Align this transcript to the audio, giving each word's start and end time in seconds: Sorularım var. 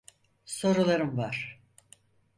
Sorularım 0.45 1.17
var. 1.17 1.61